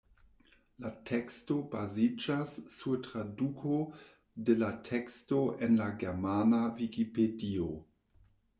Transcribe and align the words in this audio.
La 0.83 0.89
teksto 1.09 1.57
baziĝas 1.73 2.53
sur 2.77 2.97
traduko 3.09 3.77
de 4.49 4.57
la 4.63 4.71
teksto 4.89 5.45
en 5.69 5.79
la 5.83 5.93
germana 6.05 6.63
vikipedio. 6.81 7.71